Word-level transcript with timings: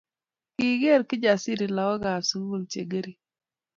Kiker 0.55 1.01
Kijasiri 1.09 1.67
lagokab 1.75 2.21
sukul 2.29 2.61
chengering 2.71 3.19